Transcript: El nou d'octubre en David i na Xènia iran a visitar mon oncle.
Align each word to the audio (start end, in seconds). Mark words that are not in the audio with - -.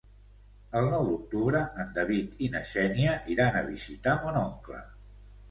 El 0.77 0.87
nou 0.93 1.03
d'octubre 1.09 1.61
en 1.83 1.91
David 1.99 2.41
i 2.47 2.49
na 2.57 2.63
Xènia 2.71 3.13
iran 3.35 3.61
a 3.61 3.63
visitar 3.69 4.19
mon 4.27 4.43
oncle. 4.43 4.83